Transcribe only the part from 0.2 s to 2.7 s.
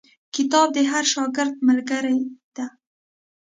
کتابچه د هر شاګرد ملګرې ده